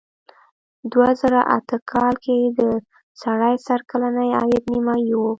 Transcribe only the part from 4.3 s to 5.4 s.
عاید نیمايي و.